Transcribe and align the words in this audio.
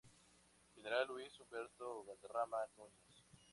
General 0.75 1.05
Luis 1.09 1.39
Humberto 1.39 2.03
Valderrama 2.05 2.57
Núñez. 2.75 3.15